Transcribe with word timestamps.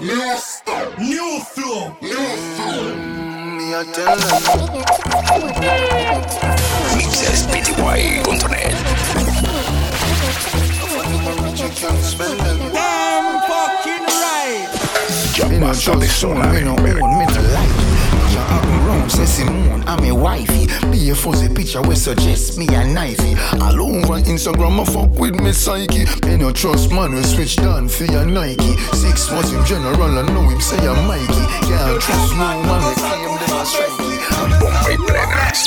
New 0.00 0.36
flow. 0.40 0.96
New 0.98 1.40
flow. 1.40 1.94
Me 3.56 3.72
a 3.72 3.84
tell 3.84 4.16
them. 4.16 4.42
Mixespty.net 6.96 8.74
Damn 12.74 13.40
fucking 13.48 14.06
right. 14.20 14.68
Ya 15.34 15.48
Me 15.48 15.58
no 15.58 15.66
basta 15.68 15.92
de 15.92 16.06
trust 16.06 16.20
someone, 16.20 16.42
sonar 16.42 16.52
me 16.52 16.60
no 16.60 17.85
en 18.56 18.62
Perú. 18.62 18.64
own, 18.64 18.64
me 18.64 18.64
no 18.64 18.64
like 18.64 18.64
Ya 18.64 18.64
up 18.64 18.64
and 18.64 18.86
round, 18.86 19.10
say 19.12 19.26
Simone, 19.26 19.84
I'm 19.86 20.04
a 20.04 20.12
wifey 20.14 20.66
Be 20.90 21.10
a 21.10 21.14
fuzzy 21.14 21.48
picture 21.48 21.82
we 21.82 21.94
suggest 21.94 22.58
me 22.58 22.66
a 22.66 22.84
knifey 22.84 23.36
All 23.60 23.80
over 23.80 24.20
Instagram, 24.22 24.80
I 24.80 24.84
fuck 24.84 25.18
with 25.18 25.40
me 25.40 25.52
psyche 25.52 26.06
Me 26.26 26.36
no 26.36 26.52
trust 26.52 26.90
man, 26.92 27.14
we 27.14 27.22
switch 27.22 27.56
down 27.56 27.88
for 27.88 28.04
your 28.04 28.24
Nike 28.26 28.76
Six 28.92 29.30
months 29.30 29.52
in 29.52 29.64
general, 29.64 30.18
I 30.18 30.22
know 30.32 30.48
him 30.48 30.60
say 30.60 30.78
I'm 30.86 31.06
Mikey 31.06 31.44
Can't 31.68 32.00
trust 32.00 32.32
no 32.32 32.62
man, 32.62 32.82
we 32.84 32.94
claim 32.94 33.38
them 33.38 33.56
as 33.60 33.68
strikey 33.68 34.16
Bomba 34.60 34.90
y 34.90 34.96
plenas. 34.96 35.64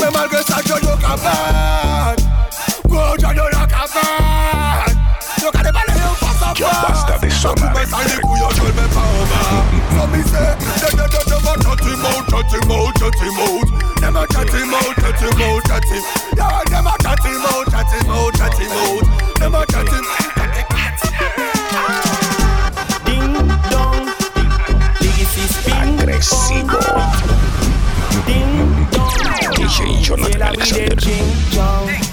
Mais 0.00 0.10
malgré 0.12 0.42
ça, 0.42 0.56
je 0.64 0.72
nous 0.72 0.96
capable. 0.96 2.22
Gros, 2.88 3.16
je 3.18 3.26
nous 3.26 3.48
la 3.52 3.66
capable. 3.66 4.98
Nous 5.42 5.50
qu'à 5.50 5.58
déballer, 5.62 6.00
on 6.04 6.24
passe 6.24 6.42
à 6.42 6.52
Ya 6.58 6.68
basta 6.88 7.18
de 7.18 7.28
sonar 7.30 7.72
Mais 7.74 7.80
en 7.80 7.86
ça, 7.86 8.04
les 8.04 8.10
Perú. 8.10 8.22
couilles, 8.22 8.56
je 8.56 8.60
le 8.60 8.66
mets 8.68 8.88
pas 8.92 9.06
au 9.08 9.24
bas. 9.30 10.02
So 10.02 10.06
me 10.08 10.22
say, 10.24 11.27
de, 11.56 11.76
de, 11.76 11.88
him 11.88 12.04
out, 12.04 12.30
shut 12.30 12.52
him 12.52 12.70
out, 12.70 12.98
shut 12.98 13.14
him 13.16 13.38
out. 13.38 13.68
Them 14.00 14.16
a 14.16 14.26
shut 14.32 14.50
him 14.50 14.74
out, 14.74 14.94
shut 15.00 15.20
him 15.20 15.40
out, 15.42 15.66
shut 15.66 15.84
him. 15.84 16.02
Yeah, 16.36 16.62
them 16.68 16.86
a 16.86 16.94
shut 17.02 17.24
him 17.24 17.42
out, 17.48 17.70
shut 17.70 17.92
him 17.92 18.10
out, 18.10 18.36
shut 18.36 18.58
him 18.58 18.72
out. 18.72 19.04
Them 19.38 19.54
a 19.54 19.62
shut 19.70 19.88
him. 19.88 20.04
Ding 23.04 23.34
dong. 23.70 24.06
Legacy 25.00 25.46
spin. 25.48 25.98
Agresivo. 25.98 26.80
Ding 28.26 28.54
dong. 28.90 29.54
DJ 29.54 30.02
Jonathan 30.02 30.32
Till 30.32 30.42
I 30.42 30.50
be 30.50 30.56
the 30.56 30.64
Alexander. 30.64 30.96
ding 30.96 31.28
dong. 31.54 32.07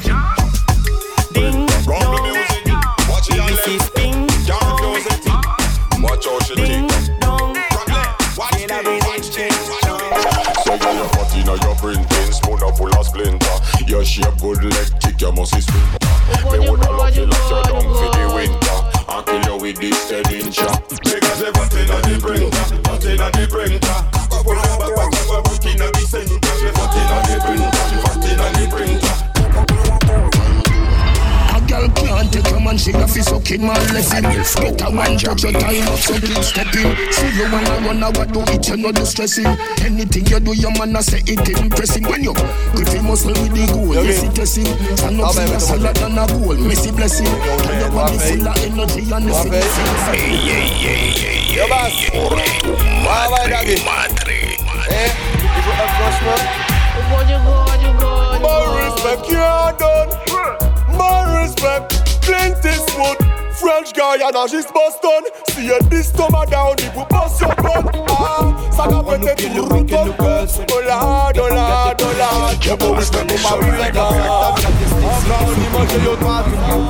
Your 14.16 14.32
shape 14.32 14.40
good 14.40 14.64
leg 14.64 15.00
kick, 15.02 15.20
you 15.20 15.32
must 15.34 15.54
be 15.54 15.62
sprinter. 15.62 16.05
Get 34.96 35.08
a 35.08 35.10
one 35.10 35.18
touch 35.18 35.44
your 35.44 35.52
time 35.52 35.88
up, 35.88 36.00
so 36.00 36.14
keep 36.20 36.44
stepping. 36.44 36.96
See 37.12 37.30
you 37.36 37.52
wanna 37.52 37.76
run 37.84 38.04
a 38.04 38.12
what 38.12 38.32
do 38.32 38.42
it, 38.48 38.68
you 38.70 38.78
know 38.78 38.92
the 38.92 39.06
stressing. 39.06 39.46
Anything 39.84 40.26
you 40.28 40.40
do, 40.40 40.54
your 40.56 40.72
man 40.72 40.96
a 40.96 41.04
say 41.04 41.20
it 41.26 41.50
impressing. 41.60 42.04
When 42.06 42.24
you 42.24 42.34
grip 42.34 42.88
him 42.90 43.06
muscle 43.06 43.32
with 43.32 43.52
the 43.52 43.68
goal, 43.74 43.96
you 43.96 44.14
see 44.14 44.30
pressing. 44.30 44.66
Stand 44.96 45.22
up, 45.22 45.34
see 45.34 45.44
a 45.44 45.60
salad 45.60 45.98
and 46.00 46.20
a 46.20 46.26
goal, 46.28 46.56
missy 46.56 46.92
blessing. 46.92 47.28
Tell 47.28 47.80
your 47.80 47.92
body 47.92 48.18
full 48.18 48.48
of 48.48 48.58
energy 48.58 49.12
and 49.12 49.26
the 49.28 49.34
fitness. 49.34 49.78
Ey, 50.16 50.24
ey, 50.48 50.64
ey, 50.80 51.12
ey, 51.28 51.68
ey. 52.40 52.45
French 64.16 64.34
Guyana, 64.34 64.48
she's 64.48 64.66
Boston. 64.72 65.24
See 65.50 65.66
you 65.66 65.80
this 65.90 66.12
summer 66.12 66.46
down, 66.46 66.76
if 66.80 66.96
we 66.96 67.04
bust 67.10 67.42
your 67.42 67.56
gun. 67.56 67.90
Ah, 68.10 68.70
Saga 68.72 69.04
pete 69.04 69.36
tu 69.38 69.62
ruto. 69.62 70.16
Oh 70.18 70.82
lord, 70.88 71.38
oh 71.38 71.50
lord, 71.50 72.02
oh 72.02 72.14
lord. 72.18 72.66
Ya 72.66 72.76
basta 72.76 73.24
de 73.24 73.38
sonar 73.38 73.64
en 73.64 73.94
Perú. 73.94 74.56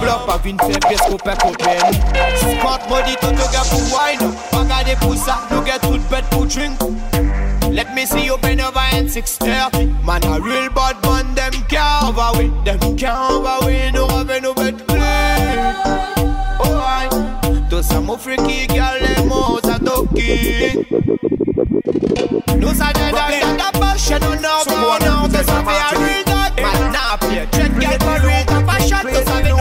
Block 0.02 0.26
pa 0.28 0.38
vin 0.44 0.58
fè 0.58 0.80
pes 0.88 1.02
ko 1.02 1.18
pe 1.18 1.34
kopen 1.42 1.94
Smart 2.40 2.90
money 2.90 3.16
tout 3.22 3.32
you 3.32 3.48
get 3.52 3.66
pou 3.70 3.82
wine 3.94 4.32
Bagade 4.52 4.96
pou 5.00 5.16
sa, 5.16 5.40
you 5.52 5.62
get 5.66 5.82
tout 5.82 6.02
bet 6.10 6.26
pou 6.32 6.46
drink 6.46 6.80
Let 7.72 7.94
me 7.94 8.06
see 8.06 8.26
you 8.26 8.38
bend 8.38 8.62
over 8.62 8.88
in 8.94 9.10
630 9.10 10.04
Man 10.04 10.24
a 10.26 10.40
real 10.40 10.70
bad 10.70 11.02
man, 11.04 11.34
them 11.36 11.54
can't 11.70 12.06
overwin 12.06 12.52
Them 12.64 12.80
can't 12.98 13.46
overwin, 13.46 13.94
no 13.94 14.08
have 14.08 14.42
no 14.42 14.54
To 17.76 17.84
some 17.84 18.18
freaky 18.18 18.68
girl, 18.68 19.00
them 19.02 19.32
out 19.34 19.66
a 19.66 19.78
ducky 19.84 20.88
Nous 22.56 22.80
a 22.80 22.94
dead 22.94 23.16
and 23.44 23.60
that 23.60 23.74
passion 23.74 24.24
on 24.24 24.42
now 24.42 24.64
go 24.64 24.98
now 25.00 25.28
To 25.28 25.44
some 25.44 25.66
be 25.66 25.76
a 25.76 25.92
real 26.00 26.24
dog 26.24 26.56
Man 26.56 26.96
play, 27.20 27.46
dread 27.52 27.74
girl 27.76 28.00
for 28.00 28.18
real 28.26 28.46
Tap 28.48 28.70
a 28.72 28.88
shot, 28.88 29.04
to 29.04 29.26
some 29.26 29.44
be 29.44 29.55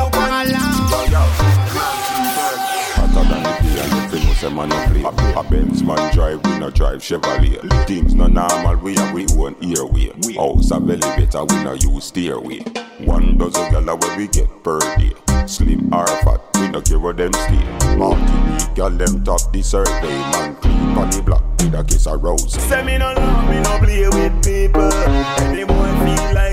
the 4.44 4.50
film 4.50 4.68
say 4.68 4.68
man 4.68 4.72
a 4.72 5.10
play 5.10 5.34
A, 5.34 5.40
a 5.40 5.42
Benz 5.44 5.82
man 5.82 6.14
drive, 6.14 6.44
we 6.44 6.58
no 6.58 6.70
drive 6.70 7.00
Chevrolet. 7.00 7.86
Things 7.86 8.14
no 8.14 8.26
normal, 8.26 8.76
we 8.76 8.94
have 8.94 9.14
we 9.14 9.26
own 9.38 9.56
airway. 9.62 10.10
House 10.34 10.70
a 10.70 10.80
belly 10.80 11.00
better, 11.00 11.44
we 11.44 11.64
no 11.64 11.72
use 11.74 12.04
stairway. 12.04 12.60
One 13.00 13.38
dozen 13.38 13.70
gala 13.72 13.96
where 13.96 14.16
we 14.16 14.28
get 14.28 14.48
per 14.62 14.78
day. 14.96 15.14
Slim 15.46 15.92
or 15.92 16.06
fat, 16.06 16.40
we 16.54 16.68
no 16.68 16.80
care 16.80 16.98
where 16.98 17.12
them 17.12 17.32
stay. 17.32 17.96
Martinique, 17.96 18.74
gal 18.74 18.90
them 18.90 19.24
top 19.24 19.52
the 19.52 19.62
survey. 19.62 20.18
Man 20.32 20.56
clean 20.56 20.98
on 20.98 21.10
the 21.10 21.22
block 21.22 21.42
with 21.58 21.74
a 21.74 21.84
kiss 21.84 22.06
of 22.06 22.22
rose 22.22 22.52
Say 22.52 22.84
me 22.84 22.98
no 22.98 23.12
love, 23.12 23.48
me 23.48 23.60
no 23.60 23.78
play 23.78 24.08
with 24.08 24.44
people. 24.44 24.92
Any 25.42 25.64
boy 25.64 25.90
feel 26.04 26.34
like 26.34 26.43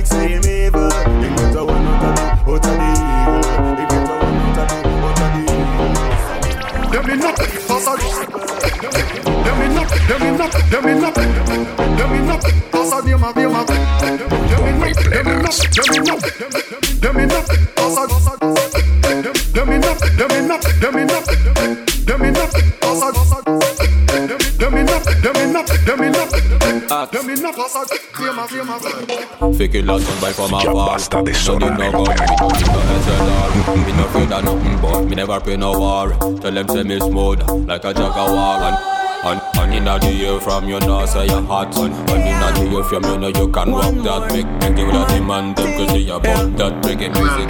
Fake 29.57 29.75
it 29.75 29.85
last 29.85 30.07
one 30.07 30.19
by 30.21 30.31
from 30.31 30.53
a 30.53 30.63
Ya 30.63 30.71
fall 30.71 30.87
basta 30.87 31.17
de 31.23 31.31
Me 31.31 31.31
no 31.31 31.39
sonar 31.39 31.71
need 31.71 31.77
no 31.79 31.85
en 31.85 31.91
gun, 31.91 32.03
me 32.03 32.15
Perú. 32.15 32.37
no 32.41 32.47
need 32.53 32.67
no 32.67 32.79
SLR 33.01 33.85
Me 33.85 33.91
no 33.93 34.03
afraid 34.05 34.31
of 34.31 34.43
nothing 34.43 34.77
but 34.81 35.03
me 35.05 35.15
never 35.15 35.39
pray 35.39 35.57
no 35.57 35.71
war. 35.71 36.09
Tell 36.41 36.51
them 36.51 36.67
say 36.67 36.83
me 36.83 36.99
smooth 36.99 37.41
like 37.67 37.83
a 37.85 37.93
jaguar 37.93 38.61
And, 38.63 38.77
and, 39.23 39.41
and 39.59 39.73
inna 39.73 39.99
the 39.99 40.25
air 40.27 40.39
from 40.39 40.67
you 40.69 40.79
know 40.81 41.05
say 41.05 41.25
you 41.25 41.41
hot 41.41 41.73
son. 41.73 41.91
And 41.91 42.23
inna 42.23 42.51
the 42.53 42.77
air 42.77 42.83
from 42.83 43.03
you 43.03 43.17
know 43.17 43.27
you 43.29 43.47
can 43.49 43.71
rock 43.71 43.93
that 44.05 44.33
Make, 44.33 44.47
make 44.61 44.77
you 44.77 44.91
the 44.91 45.05
demand 45.05 45.55
them 45.57 45.77
cause 45.77 45.93
they 45.93 46.09
about 46.09 46.57
that 46.57 46.73
reggae 46.83 47.09
music 47.13 47.49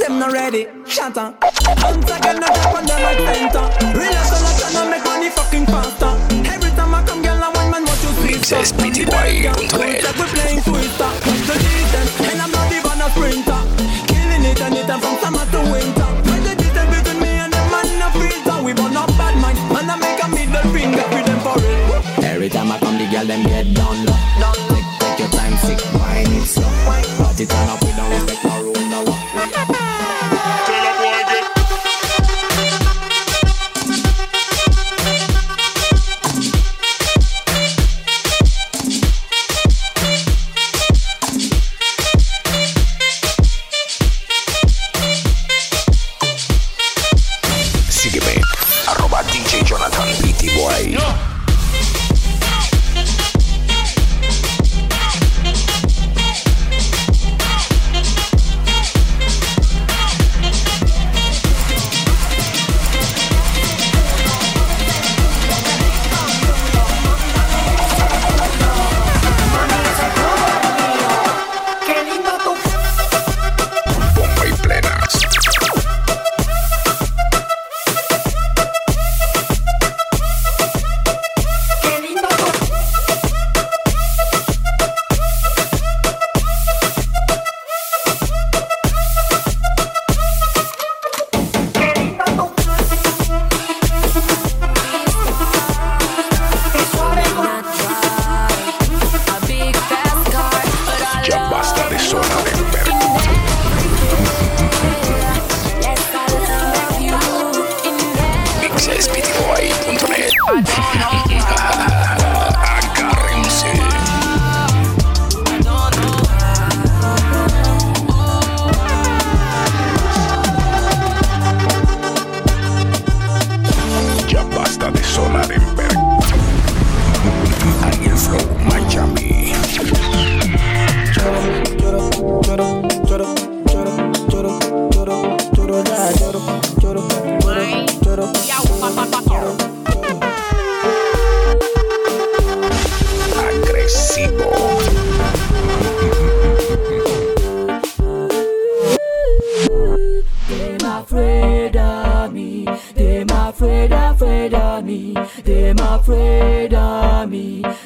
Them 0.00 0.18
not 0.18 0.32
ready, 0.32 0.66
shut 0.86 1.16
up. 1.16 1.42
Once 1.42 2.10
again, 2.10 2.42
I 2.42 2.48
jump 2.54 2.76
on 2.76 2.84
them 2.86 3.02
like 3.02 3.20
center. 3.36 3.66
Relax, 3.98 4.30
relax, 4.32 4.64
and 4.68 4.76
I 4.78 4.90
make 4.90 5.04
money 5.04 5.30
fucking 5.30 5.66
faster. 5.66 6.12
Every 6.52 6.70
time 6.70 6.94
I 6.94 7.02
come, 7.06 7.22
girl, 7.22 7.41
We 8.42 10.26
playing 10.34 10.62
the? 10.66 11.06
And 12.26 12.42
I'm 12.42 12.50
not 12.50 12.72
even 12.72 12.98
a 12.98 13.08
sprinter. 13.14 13.60
Killing 14.10 14.44
it 14.44 14.60
anytime 14.60 15.00
from 15.00 15.16
summer 15.22 15.46
to 15.46 15.60
winter. 15.70 16.10
What's 16.26 16.42
the 16.50 16.54
between 16.90 17.20
me 17.22 17.28
and 17.38 17.52
them 17.52 17.70
man 17.70 18.02
a 18.02 18.10
freezer? 18.10 18.62
We 18.64 18.72
burn 18.74 18.96
up 18.96 19.06
bad 19.14 19.38
I 19.88 19.96
make 19.96 20.22
a 20.22 20.28
middle 20.28 20.72
finger 20.74 21.06
with 21.14 21.26
them 21.26 21.38
for 21.38 21.54
real. 21.54 22.02
Every 22.24 22.48
time 22.48 22.72
I 22.72 22.78
come, 22.80 22.98
the 22.98 23.06
girl 23.06 23.26
them 23.26 23.44
get 23.44 23.74
down 23.74 24.04
low. 24.06 24.18
Take 24.98 25.18
your 25.20 25.28
time, 25.28 25.56
sick, 25.58 25.78
wine 25.94 26.32
it 26.32 26.46
slow. 26.46 26.68
Party 27.22 27.46
turn 27.46 27.68
up, 27.68 27.81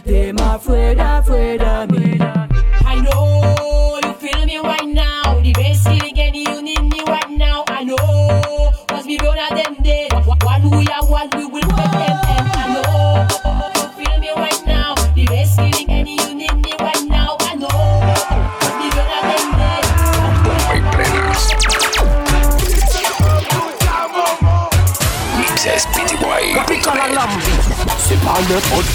Tema 0.05 0.55
afuera, 0.55 1.19
afuera, 1.19 1.87
mira. 1.91 2.26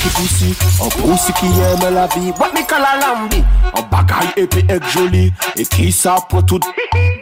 ki 0.02 0.10
pousi 0.18 0.50
An 0.82 0.90
pousi 0.98 1.34
ki 1.34 1.50
yeme 1.58 1.92
la 1.94 2.08
bi 2.14 2.32
Wot 2.40 2.54
mi 2.54 2.66
kala 2.68 2.96
lambi 3.02 3.44
An 3.74 3.84
bagay 3.92 4.34
epi 4.44 4.66
ek 4.72 4.88
joli. 4.94 5.30
E 5.56 5.66
ki 5.66 5.92
sa 5.96 6.18
pou 6.30 6.42
tout? 6.42 6.66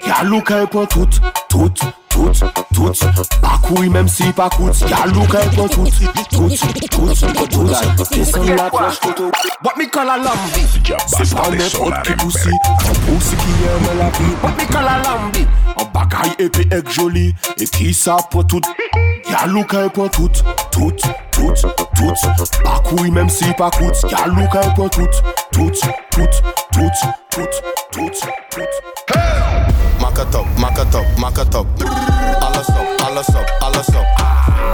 Gyalou 0.05 0.41
ka 0.45 0.65
pou 0.71 0.85
tout 0.85 1.19
Tout, 1.49 1.73
tout, 2.09 2.33
tout. 2.73 2.93
Bakouy 3.41 3.89
menm 3.89 4.07
si 4.07 4.31
pa 4.35 4.49
kout 4.55 4.83
Gyalou 4.85 5.27
ka 5.31 5.43
pou 5.55 5.67
tout 5.67 5.87
Tout, 6.31 6.49
tout, 6.91 7.47
tout. 7.49 7.69
Desan 8.13 8.49
la 8.55 8.69
kloch 8.69 8.99
toto 9.03 9.31
Wot 9.65 9.77
mi 9.77 9.89
kala 9.89 10.17
lambi 10.23 10.65
Se 11.07 11.27
pa 11.35 11.49
nepot 11.55 12.01
ki 12.07 12.17
pousi 12.23 12.55
An 12.55 13.03
pousi 13.05 13.39
ki 13.43 13.59
yeme 13.65 13.99
la 13.99 14.11
bi 14.17 14.31
Wot 14.43 14.57
mi 14.57 14.71
kala 14.71 14.99
lambi 15.05 15.45
An 15.75 15.91
bagay 15.93 16.35
epi 16.47 16.67
ek 16.75 16.91
joli. 16.95 17.29
E 17.57 17.67
ki 17.69 17.93
sa 17.95 18.19
pou 18.31 18.43
tout? 18.43 18.65
Galou 19.29 19.63
kay 19.63 19.89
pour 19.89 20.09
tout 20.09 20.29
Tout, 20.71 20.91
tout, 21.31 21.53
tout. 21.95 22.13
Bakoui 22.63 23.11
même 23.11 23.29
si 23.29 23.45
pas 23.53 23.69
kout 23.71 23.93
Galou 24.09 24.47
kay 24.49 24.69
pour 24.75 24.89
tout 24.89 25.07
Tout, 25.51 25.71
tout, 26.11 26.25
tout, 26.71 26.89
tout, 27.31 27.45
tout, 27.91 28.11
tout. 28.51 28.67
Hey! 29.13 29.73
Maak 29.99 30.17
het 30.17 30.35
op, 30.35 30.47
maak 30.57 30.77
het 30.77 30.95
op, 30.95 31.05
maak 31.17 31.37
het 31.37 31.55
op 31.55 31.67
Alles 32.39 32.67
op, 32.67 33.01
alles 33.05 33.27
op, 33.27 33.55
alles 33.59 33.87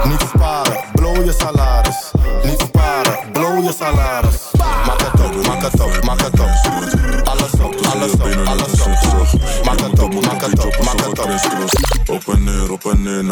Niet 0.08 0.20
sparen, 0.20 0.76
blow 0.92 1.24
je 1.24 1.32
salaris 1.32 2.10
Niet 2.44 2.60
sparen, 2.60 3.32
blow 3.32 3.64
je 3.64 3.72
salaris 3.78 4.50
Maak 4.58 5.00
het 5.00 5.20
op, 5.20 5.46
maak 5.46 5.62
het 5.62 5.80
op, 5.80 6.04
maak 6.04 6.20
het 6.20 6.40
op 6.40 6.48
Alles 7.24 7.52
op, 7.52 7.74
alles 7.92 8.12
op, 8.12 8.22
alles 8.46 8.80
op 8.80 9.64
maak 9.64 9.80
het 9.80 11.18
op 11.18 11.95
open 12.76 13.06
in 13.06 13.30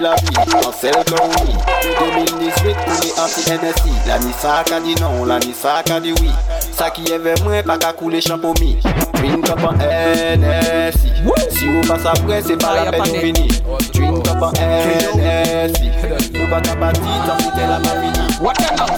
la 0.00 0.14
vie, 0.16 0.66
en 0.66 0.72
celle 0.72 0.94
qu'on 0.94 2.06
2018, 2.16 2.76
on 2.86 3.06
est 3.06 3.20
anti-NSI 3.20 3.92
La 4.06 4.18
ni 4.18 4.32
ça 4.40 4.64
dit 4.82 4.94
non, 5.00 5.24
la 5.24 5.38
ni 5.38 5.54
ça 5.54 5.82
dit 6.00 6.12
oui. 6.20 6.30
Ça 6.72 6.90
qui 6.90 7.10
est 7.12 7.18
vers 7.18 7.34
pas 7.64 7.78
qu'à 7.78 7.92
couler 7.92 8.20
champion 8.20 8.54
Twin 8.54 9.40
cup 9.42 9.58
en 9.62 9.72
NSI 9.74 11.12
Si 11.50 11.64
on 11.68 11.86
passe 11.86 12.06
après, 12.06 12.42
c'est 12.42 12.56
pas 12.56 12.84
la 12.84 12.90
peine 12.90 13.02
de 13.02 13.18
venir. 13.18 13.52
En 13.68 14.50
NSI 14.52 15.90
Nous 16.32 16.50
pas 16.50 16.60
qu'à 16.60 16.76
partir, 16.76 17.02
tant 17.26 17.36
que 17.36 17.56
fini. 18.00 18.31
What 18.42 18.58
the 18.58 18.74
hell? 18.74 18.90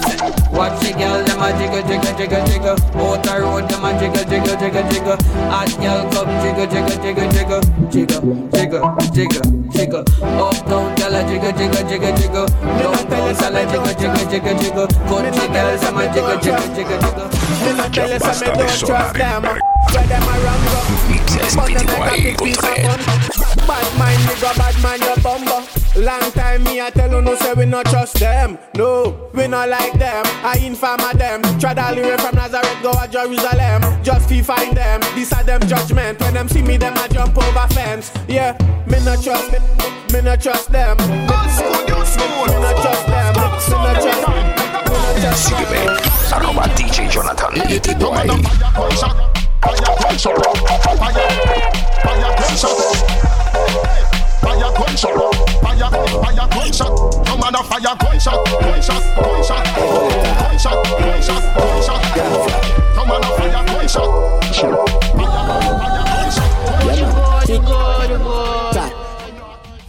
Watch 0.49 0.81
the 0.81 0.89
girl, 0.97 1.21
them 1.21 1.37
a 1.37 1.53
jiggle, 1.53 1.85
jiggle, 1.85 2.17
jiggle, 2.17 2.41
jiggle 2.49 2.77
Out 2.97 3.21
the 3.21 3.33
road, 3.45 3.69
them 3.69 3.85
a 3.85 3.93
jiggle, 3.93 4.25
jiggle, 4.25 4.57
jiggle, 4.57 4.85
jiggle 4.89 5.17
Hot 5.53 5.69
girl 5.77 6.01
come 6.09 6.33
jiggle, 6.41 6.65
jiggle, 6.65 6.97
jiggle, 6.97 7.29
jiggle 7.29 7.61
Jiggle, 7.93 8.21
jiggle, 8.49 8.81
jiggle, 9.13 9.45
jiggle 9.69 10.01
Uptown 10.41 10.95
girl 10.97 11.13
a 11.13 11.21
jiggle 11.29 11.53
jiggle 11.53 11.85
jiggle 11.85 12.15
jiggle 12.17 12.47
Downtown 12.81 13.37
girl 13.37 13.53
a 13.53 13.61
jiggle 13.69 13.93
jiggle 13.93 14.25
jiggle 14.25 14.57
jiggle 14.57 14.87
Country 15.05 15.47
girls 15.53 15.83
a 15.85 16.03
jiggle 16.09 16.37
jiggle 16.41 16.69
jiggle 16.73 16.99
jiggle 17.05 17.29
Me 17.61 17.71
no 17.77 17.85
tell 17.93 18.09
you 18.09 18.17
say 18.17 18.49
me 18.49 18.57
don't 18.57 18.79
trust 18.81 19.13
them 19.13 19.43
Where 19.45 20.07
them 20.09 20.25
a 20.25 20.35
run 20.41 20.61
go 20.73 20.81
But 21.53 21.69
them 21.69 21.85
make 21.85 22.33
a 22.33 22.41
piece 22.41 22.57
of 22.57 22.75
fun 22.81 22.99
Bad 23.69 23.85
mind 23.99 24.21
nigga 24.25 24.57
bad 24.57 24.75
mind 24.81 25.01
your 25.05 25.17
bumbo 25.21 25.84
Long 25.95 26.29
time 26.31 26.63
me 26.63 26.81
I 26.81 26.89
tell 26.89 27.09
you 27.09 27.21
no 27.21 27.35
say 27.35 27.53
we 27.53 27.65
not 27.65 27.85
trust 27.85 28.19
them. 28.19 28.57
No, 28.75 29.29
we 29.33 29.47
not 29.47 29.69
like 29.69 29.93
them. 29.97 30.23
I 30.43 30.59
inform 30.61 30.99
them. 31.17 31.41
Tried 31.59 31.79
all 31.79 31.95
the 31.95 32.01
way 32.01 32.17
from 32.17 32.35
Nazareth 32.35 32.77
go 32.83 32.91
to 32.91 33.07
Jerusalem 33.09 34.03
Just 34.03 34.27
fi 34.27 34.41
find 34.41 34.75
them. 34.75 34.99
This 35.15 35.31
are 35.31 35.43
them 35.43 35.61
judgment. 35.61 36.19
When 36.19 36.33
them 36.33 36.49
see 36.49 36.61
me 36.61 36.75
them 36.77 36.93
I 36.97 37.07
jump 37.07 37.37
over 37.37 37.67
fence. 37.73 38.11
Yeah, 38.27 38.57
me 38.87 38.99
not 39.05 39.23
trust 39.23 39.51
me, 39.51 39.59
me 40.11 40.21
not 40.21 40.41
trust 40.41 40.71
them. 40.71 40.97
Me 40.97 41.25
not 41.25 41.87
trust 41.87 42.17
them. 42.17 42.35
Me 42.35 42.59
not 42.59 42.75
trust 42.81 43.07
them 43.07 43.33
Me 43.33 43.39
not 43.39 44.01
trust 44.01 44.17
them. 44.17 44.55
Sígueme, 45.35 45.91
arroba 46.31 46.63
DJ 46.75 47.09
Jonathan 47.09 47.55
man 57.45 57.55
a 57.55 57.63
fire 57.63 57.95
gunshot, 58.01 58.43
gunshot, 58.59 59.03
gunshot, 59.21 59.65
gunshot, 59.77 60.77
gunshot, 60.97 61.43
gunshot. 61.53 62.01
No 62.95 63.05
man 63.05 63.21
a 63.21 63.29
fire 63.37 63.61
gunshot. 63.69 64.09
Fire, 64.55 64.81
fire 67.45 67.59
gunshot. 67.59 68.91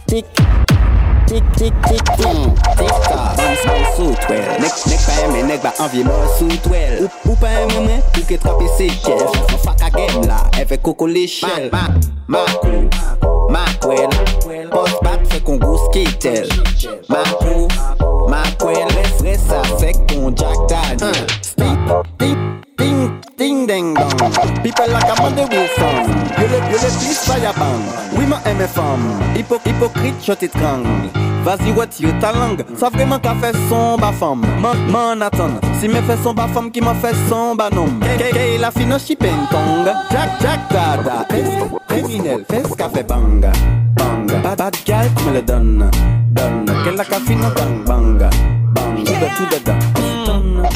Tick, 0.07 0.25
tick, 1.27 1.43
tick, 1.57 1.73
tick, 1.83 2.03
tick, 2.15 2.65
tick, 2.77 2.95
tock. 3.09 3.37
Bounce, 3.37 3.65
bounce 3.65 3.95
sous 3.97 4.15
twelve. 4.21 4.59
Nek, 4.61 4.73
nek 4.87 5.01
pa 5.05 5.13
eme, 5.25 5.39
nek 5.47 5.61
ba 5.63 5.71
anvye 5.79 6.03
mou 6.05 6.29
sous 6.37 6.61
twelve. 6.61 7.01
Ou, 7.01 7.31
ou 7.31 7.35
pa 7.41 7.49
eme 7.63 7.81
mwen? 7.81 8.01
pou 8.13 8.23
ke 8.29 8.37
trape 8.37 8.69
se 8.77 8.87
kef 9.03 9.57
fak 9.65 9.81
a 9.89 9.91
gen 9.97 10.29
la, 10.29 10.43
eve 10.61 10.77
koko 10.85 11.09
le 11.09 11.25
chel 11.27 11.69
Ma, 11.73 11.87
ma, 12.27 12.45
makou, 12.45 12.87
makwel 13.51 14.09
Post 14.09 14.26
bat 15.37 15.43
fe 15.43 15.43
kon 15.43 15.57
gous 15.57 15.81
ketel 15.93 16.47
Makou, 17.09 17.67
makwel 18.29 18.87
Lesre 18.95 19.37
sa 19.37 19.61
fe 19.77 19.93
kon 20.07 20.35
Jack 20.35 20.57
Daniel 20.69 21.27
Stink, 21.41 21.77
ding, 22.17 22.61
ding, 22.77 23.21
ding, 23.37 23.67
ding, 23.67 23.93
dong. 23.93 24.63
People 24.63 24.87
like 24.89 25.17
Amanda 25.17 25.43
Wilson 25.43 25.95
Yo 26.37 26.47
le, 26.47 26.57
yo 26.71 26.77
le 26.77 26.89
plis 26.99 27.21
faya 27.25 27.53
bang 27.53 27.81
Oui 28.17 28.25
ma 28.25 28.41
eme 28.45 28.67
fam 28.67 28.99
Hypo, 29.35 29.59
hypocrite 29.65 30.21
chotit 30.21 30.51
krang 30.51 30.83
Vas-y 31.43 31.71
wet 31.71 31.99
yo 31.99 32.11
ta 32.19 32.31
lang 32.31 32.57
Sa 32.77 32.89
vreman 32.89 33.21
ka 33.21 33.35
fe 33.41 33.53
son 33.69 33.97
ba 33.99 34.11
fam 34.11 34.41
Man, 34.61 34.91
man 34.91 35.21
atan 35.21 35.59
Si 35.79 35.87
me 35.87 36.01
fe 36.01 36.17
son 36.23 36.35
ba 36.35 36.47
fam 36.47 36.71
ki 36.71 36.81
ma 36.81 36.93
fe 36.93 37.13
son 37.29 37.55
ba 37.55 37.69
nom. 37.69 37.99
Ke, 38.17 38.31
ke, 38.33 38.57
la 38.59 38.71
fina 38.71 38.99
shipen 38.99 39.47
kong 39.51 39.85
Jack, 40.11 40.41
Jack, 40.41 40.69
dada. 40.69 41.25
Fes, 41.29 41.77
criminel, 41.87 42.43
fes 42.49 42.75
ka 42.75 42.89
fe 42.89 43.03
banga 43.03 43.53
Banga, 44.27 44.55
bad, 44.55 44.75
gal 44.85 45.09
me 45.25 45.31
le 45.31 45.41
donne 45.41 45.89
Donne, 46.31 46.73
ke 46.83 46.91
la 46.97 47.03
ka 47.05 47.17
fina 47.25 47.49
bang, 47.55 47.83
banga. 47.85 48.29
Bang, 48.75 49.03
the, 49.05 49.13
to 49.37 49.43
the, 49.51 49.59
da 49.63 49.73
Donne, 50.25 50.67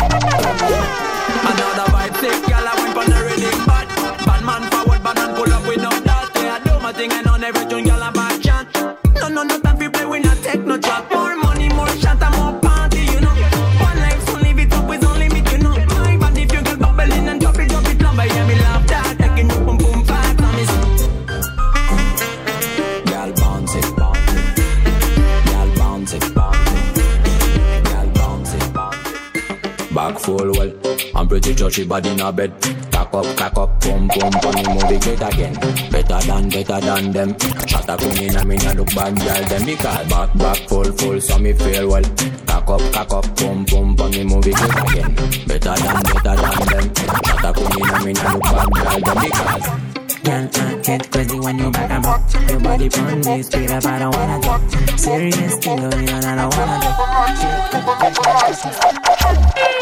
I'm 31.62 31.70
pretty 31.70 31.84
judgy 31.84 31.88
body 31.88 32.10
in 32.10 32.20
a 32.20 32.32
bed. 32.32 32.51
Cock 32.91 33.13
up, 33.13 33.38
cock 33.38 33.58
up, 33.58 33.82
boom, 33.82 34.08
boom, 34.08 34.32
funny 34.32 34.63
movie 34.74 35.00
great 35.00 35.22
again. 35.22 35.53
Better 35.91 36.20
than, 36.25 36.50
better 36.50 36.80
than 36.80 37.12
them. 37.12 37.39
Shut 37.68 37.89
up, 37.89 38.00
come 38.00 38.12
in, 38.12 38.36
I 38.36 38.44
mean, 38.44 38.62
I 38.62 38.74
look 38.74 38.96
bad, 38.96 39.15
girl. 39.20 39.44
Them 39.46 39.65
me 39.65 39.75
call 39.75 40.06
back, 40.06 40.38
back 40.38 40.58
full, 40.68 40.91
full, 40.94 41.22
so 41.22 41.38
me 41.38 41.53
feel 41.53 41.89
well. 41.89 42.03
Cock 42.48 42.70
up, 42.70 42.82
cock 42.94 43.13
up, 43.13 43.36
boom, 43.36 43.65
boom, 43.65 43.96
funny 43.96 44.24
movie 44.24 44.51
great 44.51 44.72
again. 44.72 45.15
Better 45.46 45.75
than, 45.75 46.01
better 46.01 46.36
than 46.41 46.65
them. 46.65 46.96
Shut 46.96 47.46
up, 47.46 47.56
come 47.56 47.77
in, 47.77 47.89
I 47.89 48.06
mean, 48.06 48.18
I 48.18 48.34
look 48.34 48.44
bad, 48.44 48.72
girl. 48.74 49.00
Them 49.00 49.18
me 49.22 49.30
call. 49.30 49.91
Girl, 50.24 50.50
I 50.53 50.82
get 50.84 51.12
crazy 51.12 51.39
when 51.39 51.60
you 51.60 51.72
back 51.72 51.91
and 51.91 52.03
back. 52.03 52.50
Your 52.50 52.60
body 52.60 52.89
on 52.89 53.20
me, 53.22 53.44
straight 53.44 53.72
up, 53.72 53.86
I 53.86 54.00
don't 54.00 54.15
wanna 54.15 54.39
do. 54.41 54.98
Serious 54.98 55.56
thing, 55.58 55.77
you 55.77 55.89
know, 55.89 55.98
and 55.98 56.25
I 56.25 56.36
don't 56.36 56.58
wanna 56.58 56.80
do. 56.82 56.89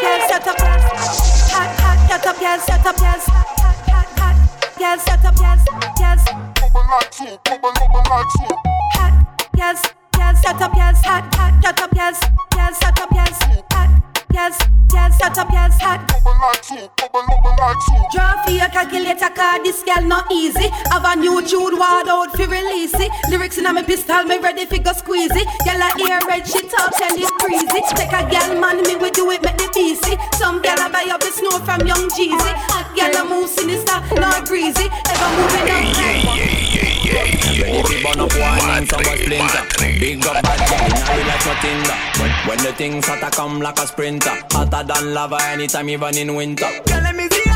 Girl, 0.00 0.20
set 0.28 0.46
up, 0.46 0.56
yes. 0.58 1.50
Hot, 1.52 1.66
hot, 1.66 1.69
get 1.69 1.69
up, 2.30 2.40
yes, 2.40 2.64
set 2.64 2.86
up, 2.86 2.96
yes. 2.98 3.28
Yes, 4.78 5.02
set 5.02 5.24
up, 5.24 5.34
yes, 5.40 5.64
yes. 5.98 6.24
Hot, 8.94 9.14
yes, 9.56 9.82
yes, 10.16 10.42
set 10.42 10.62
up, 10.62 10.72
yes. 10.76 11.04
Hot, 11.04 11.34
hot, 11.34 11.60
get 11.62 11.80
up, 11.80 11.90
yes, 11.94 12.20
yes, 12.54 12.78
set 12.78 13.00
up, 13.00 13.08
yes. 13.12 13.69
Hot, 14.30 14.54
yes, 14.54 14.58
yes, 14.92 15.18
set 15.18 15.38
up, 15.38 15.50
yes. 15.50 15.74
Hot, 15.80 16.06
bubble 16.06 16.38
like 16.38 16.62
soup, 16.62 16.90
bubble, 16.96 17.26
bubble 17.26 17.56
like 17.58 17.82
soup. 17.82 18.06
Draw 18.14 18.44
for 18.44 18.50
your 18.52 18.68
calculator, 18.68 19.30
cause 19.34 19.60
this 19.64 19.82
girl 19.82 20.06
not 20.06 20.30
easy. 20.30 20.68
Have 20.94 21.04
a 21.04 21.16
new 21.16 21.42
tune, 21.42 21.74
word 21.74 22.06
out 22.06 22.30
fi 22.36 22.44
release 22.46 22.94
it. 22.94 23.10
Lyrics 23.28 23.58
in 23.58 23.66
a 23.66 23.72
me 23.72 23.82
pistol, 23.82 24.22
me 24.24 24.38
ready 24.38 24.66
fi 24.66 24.78
go 24.78 24.92
squeeze 24.92 25.34
it. 25.34 25.46
Girl 25.66 25.82
a 25.82 25.90
ear 26.06 26.20
red, 26.28 26.46
she 26.46 26.62
talk 26.68 26.94
tell 26.94 27.10
it 27.10 27.32
breezy. 27.42 27.82
Take 27.98 28.14
a 28.14 28.22
girl 28.30 28.60
man, 28.60 28.82
me 28.86 28.96
we 28.96 29.10
do 29.10 29.30
it, 29.30 29.42
make 29.42 29.58
the 29.58 29.66
BC. 29.74 30.14
Some 30.36 30.62
girl 30.62 30.78
a 30.78 30.86
buy 30.90 31.10
up 31.10 31.20
the 31.20 31.32
snow 31.34 31.58
from 31.66 31.86
Young 31.86 32.06
Jeezy. 32.14 32.54
Hot 32.70 32.86
girl 32.94 33.10
a 33.10 33.22
move 33.26 33.50
sinister, 33.50 33.98
not 34.14 34.46
greasy. 34.46 34.86
Ever 35.10 35.30
moving 35.34 35.66
up 35.66 35.90
Ready 35.90 36.22
to 36.22 36.29
burn 38.02 38.20
up 38.20 38.32
one 38.32 38.70
and 38.70 38.88
some 38.88 39.04
splinter. 39.04 39.62
Big 40.00 40.26
up 40.26 40.42
bad 40.42 40.60
girl, 40.68 40.88
now 40.88 41.16
you 41.16 41.24
like 41.24 41.46
nothing 41.46 41.80
that 41.84 42.16
when, 42.20 42.32
when 42.48 42.58
the 42.64 42.72
things 42.72 43.06
hotter 43.06 43.30
come 43.30 43.60
like 43.60 43.78
a 43.78 43.86
sprinter. 43.86 44.36
Hotter 44.50 44.84
than 44.86 45.14
lava 45.14 45.38
anytime 45.42 45.88
even 45.88 46.16
in 46.16 46.34
winter. 46.34 46.70
Girl, 46.86 47.00
let 47.02 47.14
me 47.14 47.28
see 47.28 47.49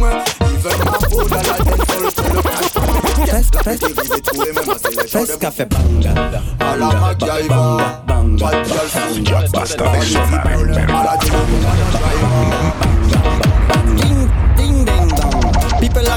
trouver 0.00 0.14
moi 0.14 0.24
Ils 0.40 0.58
veulent 0.58 0.84
ma 0.84 0.92
peau 0.92 1.28
dans 1.28 1.36
la 1.36 1.42
dance 1.42 1.84
floor 1.88 2.10
C'est 2.16 2.32
le 2.32 2.42
cash 2.42 3.32
Yes, 3.32 3.46
la 3.54 3.62
pète 3.62 3.84
arriver 3.84 4.20
trouver 4.22 4.52
même 4.52 4.64
c'est 4.82 5.02
les 5.02 5.08
gens 5.08 5.24
Fes 5.26 5.36
ka 5.38 5.50
fe 5.50 5.64
banga. 5.64 6.14
À 6.60 6.76
la 6.76 6.86
MacGyver 6.86 7.76
Bad 8.38 8.66
girl 8.66 8.88
food 8.88 9.52
Basta 9.52 9.84
À 9.84 11.04
la 11.04 11.16
Ding, 11.18 11.32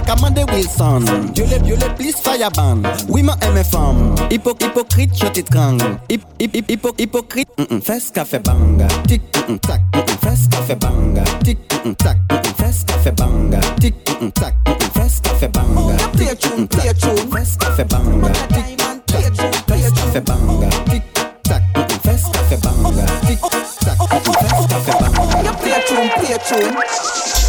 like 0.03 0.17
Amanda 0.17 0.45
Wilson 0.51 1.05
Yo 1.35 1.45
le, 1.45 1.57
yo 1.67 1.75
le 1.75 1.93
plis 1.95 2.13
fire 2.13 2.49
ban 2.55 2.81
Oui 3.09 3.23
ma 3.23 3.35
eme 3.41 3.63
fam 3.63 4.15
Hypo, 4.29 4.53
hypocrite 4.59 5.13
chotit 5.15 5.49
krang 5.49 5.79
Hip, 6.09 6.21
hip, 6.39 6.53
hip, 6.53 6.69
hypo, 6.69 6.89
hypocrite 6.97 7.49
mm 7.57 7.65
-mm, 7.69 7.81
Fes 7.81 8.11
ka 8.11 8.25
fe 8.25 8.39
banga 8.39 8.87
Tic, 9.07 9.21
mm 9.35 9.41
-mm, 9.47 9.59
tac, 9.59 9.81
mm 9.93 10.01
-mm, 10.01 10.17
fes 10.21 10.47
ka 10.51 10.61
fe 10.67 10.75
banga 10.75 11.23
Tic, 11.43 11.57
mm 11.71 11.79
-mm, 11.83 11.95
tac, 11.95 12.17
mm 12.29 12.37
-mm, 12.37 12.53
fes 12.59 12.83
ka 12.87 12.97
fe 13.03 13.11
banga 13.11 13.59
Tic, 13.79 13.95
mm 14.09 14.15
-mm, 14.19 14.31
tac, 14.31 14.53
mm 14.67 14.73
-mm, 14.73 14.91
fes 14.93 15.19
ka 15.23 15.31
fe 15.39 15.47
banga 15.47 15.81
mm 15.81 15.99
-mm, 15.99 16.67
tac, 16.67 16.93
mm 16.95 17.03
-mm, 17.03 17.31
fes 17.33 17.57
ka 17.57 17.67
fe 17.75 17.83
banga 17.91 18.31
Tic, 18.53 18.65
tac, 19.03 19.23
fes 19.67 19.91
ka 19.95 20.05
fe 20.13 20.21
banga 20.21 20.69
Tic, 20.89 21.03
tac, 21.49 21.61
mm 21.75 21.83
-mm, 21.83 21.99
fes 22.05 22.23
ka 22.33 22.41
fe 22.49 22.57
banga 22.65 23.05
Tic, 23.27 23.39
tac, 23.85 23.97
mm 23.99 24.19
-mm, 24.19 24.35
fes 24.35 24.67
ka 24.69 24.77
fe 24.85 24.93
banga 24.99 25.13
You 25.43 25.53
play 25.59 25.79
tune, 25.87 26.09
play 26.17 26.37
tune. 26.47 26.73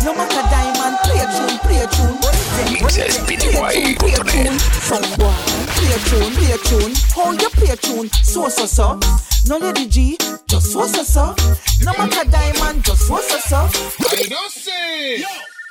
No 0.04 0.12
matter 0.18 0.42
diamond, 0.50 0.96
play 1.04 1.22
tune, 1.22 1.32
play 1.32 1.32
tune. 1.32 1.33
Boy, 2.94 3.02
play 3.98 4.12
a 4.12 4.22
tune, 5.98 6.32
play 6.32 6.52
a 6.52 6.58
tune. 6.58 6.94
How 7.12 7.32
you 7.32 7.50
play 7.50 7.70
a 7.70 7.76
tune? 7.76 8.08
So 8.22 8.48
so 8.48 8.66
so. 8.66 9.00
No 9.48 9.58
lady 9.58 9.88
G, 9.88 10.16
just 10.46 10.72
so 10.72 10.86
so 10.86 11.02
so. 11.02 11.34
No 11.82 11.92
matter 11.98 12.30
diamond, 12.30 12.84
just 12.84 13.08
so 13.08 13.18
so 13.18 13.38
so. 13.38 13.56
I 13.56 14.26
don't 14.28 14.48
say. 14.48 15.24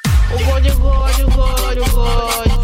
Oh 0.05 0.37
God, 0.37 0.65
you 0.65 0.73
God, 0.73 1.17
you 1.17 1.27
God, 1.27 1.75
you 1.77 1.85
God. 1.85 2.63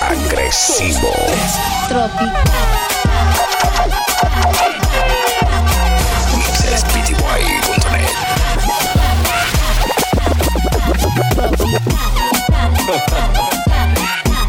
Agresivo. 0.00 1.12
Mixespty.net. 6.36 8.14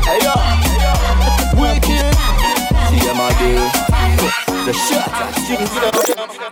Hey 0.05 0.20
yo, 0.22 0.34
wicked. 1.60 2.15
See 2.89 3.01
them 3.05 3.20
a 3.20 3.29
do 3.39 3.51
the 4.65 4.74
shot. 4.74 6.05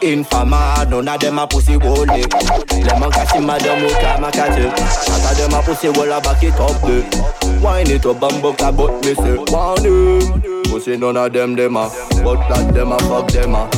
Infama, 0.04 0.86
none 0.90 1.08
of 1.08 1.20
them 1.22 1.40
a 1.40 1.48
pussy 1.48 1.78
wole 1.78 2.06
Lemon 2.06 3.12
catch 3.12 3.32
him, 3.32 3.46
madam, 3.46 3.80
who 3.80 3.90
come 4.02 4.26
a 4.26 4.32
catch 4.32 4.58
him. 4.58 4.70
Shot 4.76 5.32
of 5.32 5.38
them 5.38 5.54
a 5.54 5.64
pussy 5.64 5.88
wole, 5.88 6.12
a 6.12 6.20
back 6.20 6.44
it 6.44 6.60
up 6.60 6.82
there 6.82 7.62
Wine 7.62 7.90
it 7.90 8.06
up 8.06 8.22
and 8.22 8.42
buck 8.42 8.60
a 8.60 8.72
butt, 8.74 9.06
me 9.06 9.14
say 9.16 9.38
Want 9.38 9.86
him 9.86 10.64
Pussy 10.64 10.98
none 10.98 11.16
of 11.16 11.32
them, 11.32 11.56
them 11.56 11.78
a. 11.78 11.90
But 12.22 12.48
that 12.50 12.74
them 12.74 12.92
a 12.92 13.00
fuck 13.00 13.30
them 13.30 13.56
a. 13.56 13.70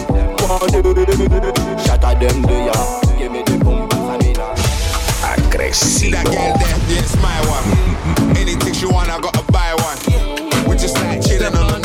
Want 0.41 0.73
him 0.73 1.77
Shot 1.85 2.03
of 2.03 2.19
them, 2.19 2.41
they 2.41 2.69
a 2.69 3.17
Give 3.19 3.31
me 3.31 3.43
the 3.43 3.61
boom, 3.63 3.87
pass 3.87 4.23
me 4.23 4.33
uh. 4.33 4.55
Agresivo. 5.37 6.11
That 6.11 6.25
girl 6.25 6.57
there, 6.57 6.77
yeah, 6.89 7.01
it's 7.01 7.15
my 7.21 7.37
one. 7.45 8.37
Anything 8.37 8.73
she 8.73 8.85
want, 8.85 9.09
I 9.09 9.19
gotta 9.19 9.43
buy 9.51 9.73
one. 9.77 9.97
We 10.67 10.75
just 10.75 10.95
like 10.95 11.21
chilling 11.21 11.55
on 11.55 11.81
the 11.81 11.84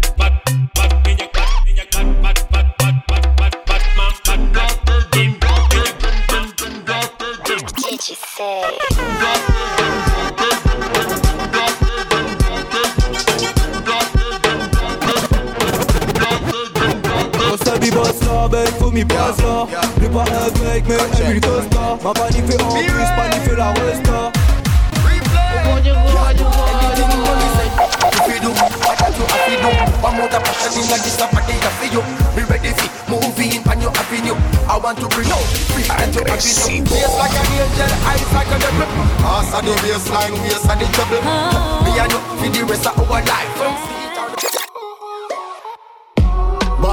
là, 18.91 19.03
ben 19.03 19.05
faut 19.05 19.05
m'y 19.05 19.05
passe 19.05 19.37
là 19.43 19.67
Le 20.01 20.09
pas 20.09 20.23
avec 20.69 20.87
mais 20.87 20.95
un 20.95 21.29
huile 21.29 21.41
costa. 21.41 21.97
Ma 22.03 22.13
panique 22.13 22.45
fait 22.47 22.61
en 22.61 22.69
plus, 22.69 22.87
panique 22.87 23.43
fait 23.43 23.55
la 23.55 23.67
resta. 23.69 24.31
One 30.03 30.15
more 30.17 30.27
time, 30.29 30.41
passion 30.41 30.81
in 30.81 30.89
like 30.89 31.03
this, 31.03 31.21
I'm 31.21 31.29
you. 31.93 32.01
Be 32.35 32.43
ready 32.49 32.73
for 33.07 33.21
moving 33.21 33.61
on 33.69 33.81
your 33.81 33.91
avenue. 33.91 34.35
I 34.67 34.77
want 34.77 34.97
to 34.99 35.07
bring 35.09 35.29
out 35.29 35.45
free 35.69 35.85
and 35.89 36.13
to 36.13 36.21
avenue. 36.21 36.39
Face 36.41 37.17
like 37.19 37.35
an 37.37 37.45
angel, 37.53 37.91
eyes 38.07 38.33
like 38.33 38.47
a 38.47 38.57
devil. 38.59 38.87
Pass 39.21 39.53
on 39.53 39.65
the 39.65 39.71
baseline, 39.83 40.33
waist 40.41 40.69
on 40.69 40.79
the 40.79 40.85
treble. 40.95 41.21
Me 41.85 41.99
and 41.99 42.11
you 42.11 42.19
for 42.19 42.49
the 42.49 42.65
rest 42.65 42.87
of 42.87 43.11
our 43.11 43.21
life. 43.21 44.00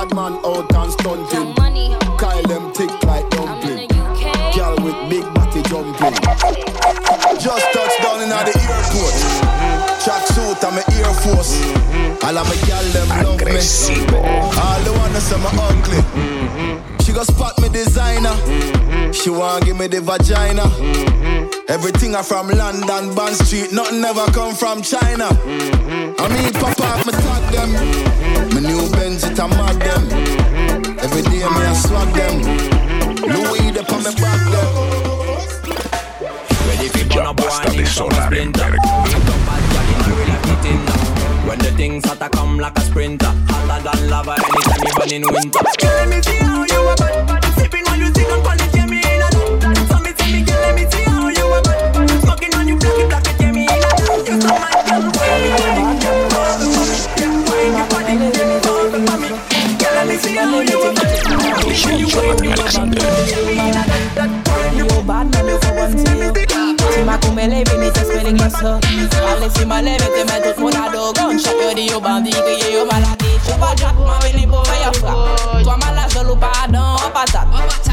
Bad 0.08 0.16
man 0.16 0.40
out 0.44 0.74
and 0.74 0.92
stunting. 0.92 1.54
Kyle 2.16 2.42
them 2.42 2.72
tick 2.72 2.90
like 3.04 3.28
dumpling. 3.30 3.88
Girl 4.54 4.76
with 4.82 5.10
big 5.10 5.24
body 5.34 5.62
jumping. 5.62 6.14
Just 7.38 7.72
touched 7.72 8.02
down 8.02 8.22
in 8.22 8.28
the 8.28 8.54
airport. 8.68 9.14
Track 10.02 10.26
suit 10.28 10.64
and 10.64 10.76
my 10.76 10.84
Air 10.96 11.14
Force. 11.14 11.60
All 12.24 12.38
of 12.38 12.48
my 12.48 12.56
gal 12.66 12.84
them 12.84 13.08
love 13.08 13.40
me. 13.44 13.60
All 14.56 14.80
the 14.82 14.92
wanna 14.96 15.20
say 15.20 15.36
me 15.38 15.48
ugly. 15.52 15.98
Mm-hmm. 15.98 16.97
She 17.08 17.14
go 17.14 17.22
spot 17.22 17.58
me 17.62 17.70
designer. 17.70 18.36
She 19.14 19.30
want 19.30 19.64
give 19.64 19.78
me 19.78 19.86
the 19.86 20.02
vagina. 20.02 20.68
Everything 21.66 22.14
I 22.14 22.20
from 22.20 22.48
London, 22.48 23.14
Bond 23.14 23.34
Street. 23.34 23.72
Nothing 23.72 24.04
ever 24.04 24.26
come 24.32 24.54
from 24.54 24.82
China. 24.82 25.24
I 25.24 26.28
mean, 26.28 26.52
pop 26.52 26.78
off 26.78 27.06
me 27.08 27.12
tag 27.16 27.48
them. 27.48 27.72
My 28.52 28.60
new 28.60 28.84
Benz 28.92 29.24
it 29.24 29.38
a 29.38 29.48
mag 29.48 29.80
them. 29.80 30.04
Every 31.00 31.22
day 31.32 31.48
me 31.48 31.64
a 31.64 31.74
swag 31.80 32.12
them. 32.12 32.44
Louis 33.24 33.72
the 33.72 33.80
on 33.88 34.04
me 34.04 34.12
back 34.20 34.44
them. 34.52 34.68
Ya 37.16 37.32
basta 37.32 37.70
de 37.72 37.86
sonar. 37.86 38.28
When 41.48 41.58
the 41.60 41.72
things 41.78 42.04
hotter 42.04 42.28
come 42.28 42.58
like 42.58 42.76
a 42.76 42.82
sprinter 42.82 43.32
Hotter 43.48 43.82
than 43.82 44.10
lava 44.10 44.32
anytime 44.32 44.84
you 44.84 44.92
burn 44.98 45.12
in 45.12 45.22
winter 45.32 45.64
Girl, 45.78 46.06
me 46.06 46.20
see 46.20 46.47
Élevé, 67.38 67.64
mais 67.78 67.90
t'es 67.90 68.04
spelling 68.04 68.36
la 68.38 68.50
so. 68.50 68.66
Allez, 68.66 69.50
si 69.56 69.64
ma 69.64 69.80
lève, 69.80 69.98
te 69.98 70.26
mets 70.26 70.52
tout 70.52 70.60
mon 70.60 70.68
ado 70.68 71.12
Gunshot, 71.12 71.50
yo 71.62 71.74
di 71.74 71.86
yo 71.86 72.00
bandi, 72.00 72.30
que 72.30 72.72
yo 72.72 72.84
maladi 72.84 73.26
Chou 73.46 73.56
pa 73.58 73.74
jack, 73.76 73.94
man, 73.94 74.18
veni 74.22 74.46
pou 74.46 74.64
fè 74.64 74.82
yo 74.84 74.92
frap 74.98 75.62
Toi 75.62 75.76
malade, 75.76 76.10
je 76.12 76.24
loup 76.26 76.36
pardon, 76.36 76.96
en 76.96 77.10
patate 77.10 77.46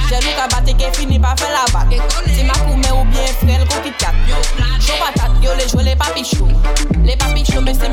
J'ai 0.09 0.15
loup 0.15 0.35
ka 0.35 0.47
bate, 0.47 0.73
ke 0.75 0.91
fini 0.97 1.19
pa 1.19 1.35
fè 1.37 1.51
la 1.51 1.65
batte 1.71 2.01
Si 2.33 2.43
ma 2.43 2.53
koume 2.53 2.89
ou 2.93 3.05
bien 3.11 3.27
frêle, 3.39 3.65
kou 3.67 3.81
kit 3.83 3.93
kat 3.99 4.15
Chou 4.79 4.93
patate, 4.99 5.43
yo 5.43 5.51
les 5.59 5.69
jouer 5.69 5.83
les 5.83 5.95
papichou 5.95 6.47
Les 7.03 7.15
papichou, 7.15 7.61
mais 7.61 7.73
c'est 7.73 7.89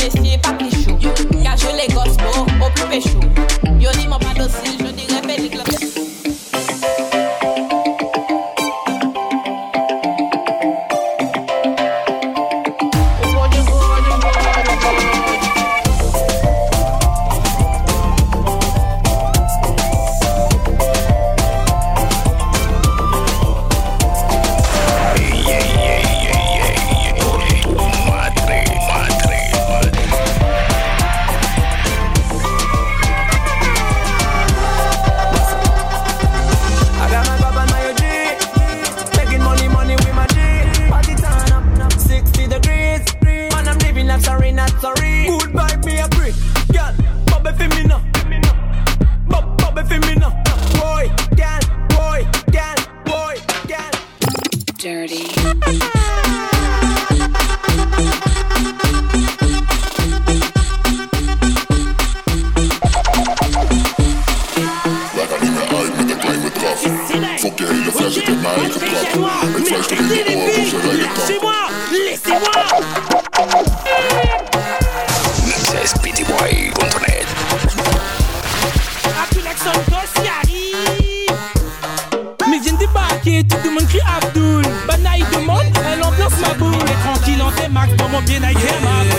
tout 83.23 83.57
le 83.65 83.71
monde 83.71 83.89
crie 83.89 84.01
Abdoul. 84.17 84.65
Banaï 84.87 85.25
demande, 85.33 85.67
elle 85.93 86.03
ambiance 86.03 86.33
ma 86.41 86.55
boule. 86.55 86.85
Tranquille, 87.05 87.43
en 87.43 87.51
démarque 87.63 87.95
dans 87.97 88.09
mon 88.09 88.23
bien 88.23 88.43
aïe. 88.43 88.57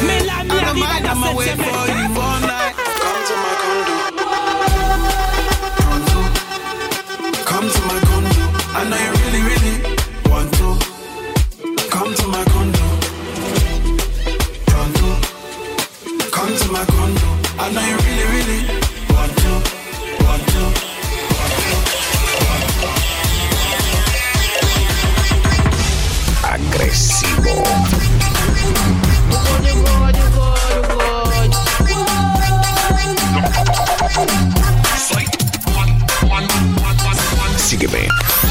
Mais 0.06 0.20
l'ami 0.20 0.60
arrive 0.62 0.84
à 0.84 1.02
la 1.02 1.44
7 1.44 1.58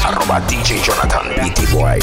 arroba 0.03 0.41
DJ 0.47 0.81
Jonathan 0.81 1.27
Beatty 1.35 1.65
Boy. 1.71 1.99